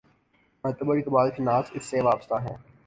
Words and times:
معتبر 0.63 0.95
اقبال 0.97 1.29
شناس 1.37 1.65
اس 1.73 1.85
سے 1.85 2.01
وابستہ 2.01 2.35
ہیں۔ 2.41 2.57